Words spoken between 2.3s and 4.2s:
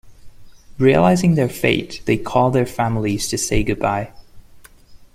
their families to say goodbye.